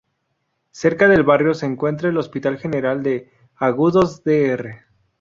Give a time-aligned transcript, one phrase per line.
[0.71, 4.77] Cerca del barrio se encuentra el Hospital General de Agudos “Dr.